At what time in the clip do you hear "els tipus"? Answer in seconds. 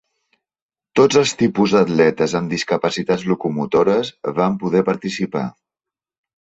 1.21-1.75